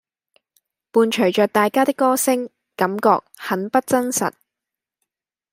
[0.91, 4.31] 伴隨著大家的歌聲，感覺很不真實